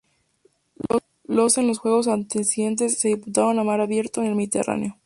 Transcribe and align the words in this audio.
Los 1.25 1.59
en 1.59 1.67
los 1.67 1.77
juegos 1.77 2.07
atenienses 2.07 2.97
se 2.97 3.09
disputaron 3.09 3.59
a 3.59 3.63
mar 3.63 3.81
abierto, 3.81 4.21
en 4.21 4.29
el 4.29 4.35
Mediterráneo. 4.35 4.97